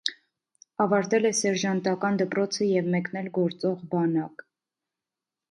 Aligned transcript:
Ավարտել 0.85 1.29
է 1.29 1.31
սերժանտական 1.39 2.17
դպրոցը 2.21 2.71
և 2.71 2.89
մեկնել 2.95 3.31
գործող 3.37 3.87
բանակ։ 3.95 4.45